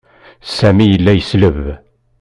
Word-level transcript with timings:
Sami 0.55 0.85
yella 0.87 1.11
yesleb. 1.15 1.57